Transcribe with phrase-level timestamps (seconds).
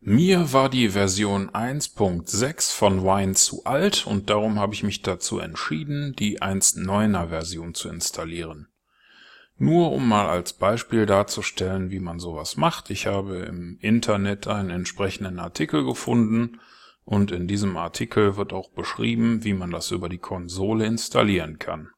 [0.00, 5.38] Mir war die Version 1.6 von Wine zu alt und darum habe ich mich dazu
[5.38, 8.68] entschieden, die 1.9er Version zu installieren.
[9.58, 12.90] Nur um mal als Beispiel darzustellen, wie man sowas macht.
[12.90, 16.60] Ich habe im Internet einen entsprechenden Artikel gefunden
[17.04, 21.88] und in diesem Artikel wird auch beschrieben, wie man das über die Konsole installieren kann.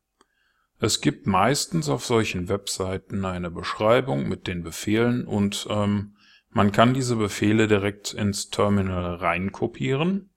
[0.78, 6.14] Es gibt meistens auf solchen Webseiten eine Beschreibung mit den Befehlen und ähm,
[6.58, 10.30] man kann diese Befehle direkt ins Terminal reinkopieren.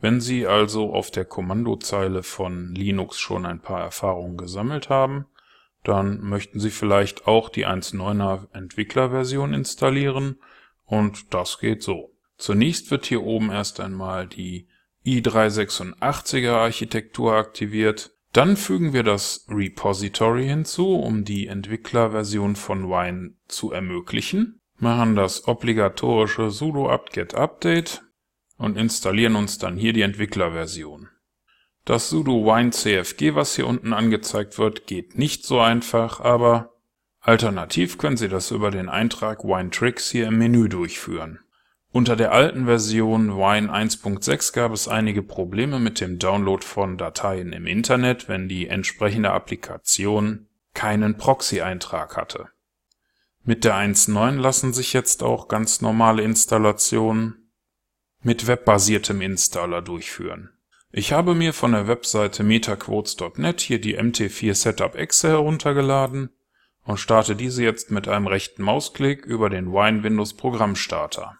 [0.00, 5.26] Wenn Sie also auf der Kommandozeile von Linux schon ein paar Erfahrungen gesammelt haben,
[5.84, 10.40] dann möchten Sie vielleicht auch die 1.9er Entwicklerversion installieren
[10.86, 12.14] und das geht so.
[12.38, 14.68] Zunächst wird hier oben erst einmal die
[15.04, 23.70] i386er Architektur aktiviert, dann fügen wir das Repository hinzu, um die Entwicklerversion von Wine zu
[23.70, 28.02] ermöglichen, machen das obligatorische sudo apt-get update
[28.56, 31.08] und installieren uns dann hier die Entwicklerversion
[31.88, 36.74] das sudo wine-cfg, was hier unten angezeigt wird, geht nicht so einfach, aber
[37.20, 41.40] alternativ können Sie das über den Eintrag Wine-Tricks hier im Menü durchführen.
[41.90, 47.54] Unter der alten Version Wine 1.6 gab es einige Probleme mit dem Download von Dateien
[47.54, 52.50] im Internet, wenn die entsprechende Applikation keinen Proxy-Eintrag hatte.
[53.44, 57.50] Mit der 1.9 lassen sich jetzt auch ganz normale Installationen
[58.22, 60.50] mit webbasiertem Installer durchführen.
[60.90, 66.30] Ich habe mir von der Webseite metaquotes.net hier die MT4 Setup Exe heruntergeladen
[66.82, 71.36] und starte diese jetzt mit einem rechten Mausklick über den Wine Windows Programmstarter